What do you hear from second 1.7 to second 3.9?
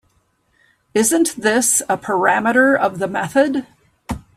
a parameter of the method?